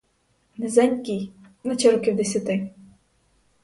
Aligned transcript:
Низенький— 0.57 1.31
наче 1.63 1.91
років 1.91 2.15
десяти. 2.15 2.69